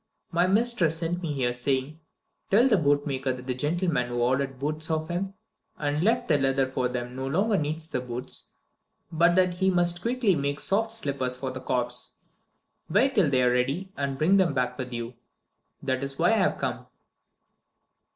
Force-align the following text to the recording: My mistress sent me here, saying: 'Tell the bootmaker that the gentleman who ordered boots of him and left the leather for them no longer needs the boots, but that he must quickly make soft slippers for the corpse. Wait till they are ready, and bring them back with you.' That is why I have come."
My 0.31 0.47
mistress 0.47 0.97
sent 0.97 1.21
me 1.21 1.31
here, 1.31 1.53
saying: 1.53 1.99
'Tell 2.49 2.67
the 2.69 2.77
bootmaker 2.77 3.33
that 3.33 3.45
the 3.45 3.53
gentleman 3.53 4.07
who 4.07 4.19
ordered 4.19 4.57
boots 4.57 4.89
of 4.89 5.09
him 5.09 5.35
and 5.77 6.03
left 6.03 6.27
the 6.27 6.39
leather 6.39 6.65
for 6.65 6.87
them 6.87 7.15
no 7.15 7.27
longer 7.27 7.55
needs 7.55 7.87
the 7.87 7.99
boots, 8.01 8.49
but 9.11 9.35
that 9.35 9.53
he 9.59 9.69
must 9.69 10.01
quickly 10.01 10.35
make 10.35 10.59
soft 10.59 10.91
slippers 10.91 11.37
for 11.37 11.51
the 11.51 11.61
corpse. 11.61 12.17
Wait 12.89 13.13
till 13.13 13.29
they 13.29 13.43
are 13.43 13.51
ready, 13.51 13.91
and 13.95 14.17
bring 14.17 14.37
them 14.37 14.55
back 14.55 14.75
with 14.79 14.91
you.' 14.91 15.13
That 15.83 16.03
is 16.03 16.17
why 16.17 16.31
I 16.31 16.37
have 16.37 16.57
come." 16.57 16.87